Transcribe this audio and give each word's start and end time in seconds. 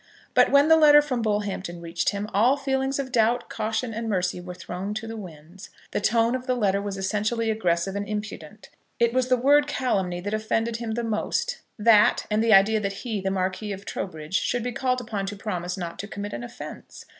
But, 0.33 0.49
when 0.51 0.67
the 0.67 0.77
letter 0.77 0.99
from 0.99 1.21
Bullhampton 1.21 1.79
reached 1.79 2.09
him, 2.09 2.27
all 2.33 2.57
feelings 2.57 2.97
of 2.97 3.11
doubt, 3.11 3.49
caution, 3.51 3.93
and 3.93 4.09
mercy, 4.09 4.41
were 4.41 4.55
thrown 4.55 4.95
to 4.95 5.05
the 5.05 5.15
winds. 5.15 5.69
The 5.91 6.01
tone 6.01 6.33
of 6.33 6.47
the 6.47 6.55
letter 6.55 6.81
was 6.81 6.97
essentially 6.97 7.51
aggressive 7.51 7.95
and 7.95 8.09
impudent. 8.09 8.71
It 8.99 9.13
was 9.13 9.27
the 9.27 9.37
word 9.37 9.67
calumny 9.67 10.19
that 10.21 10.33
offended 10.33 10.77
him 10.77 10.95
most, 11.07 11.59
that, 11.77 12.25
and 12.31 12.43
the 12.43 12.51
idea 12.51 12.79
that 12.79 12.93
he, 13.03 13.21
the 13.21 13.29
Marquis 13.29 13.71
of 13.73 13.85
Trowbridge, 13.85 14.39
should 14.39 14.63
be 14.63 14.71
called 14.71 15.01
upon 15.01 15.27
to 15.27 15.35
promise 15.35 15.77
not 15.77 15.99
to 15.99 16.07
commit 16.07 16.33
an 16.33 16.43
offence! 16.43 17.05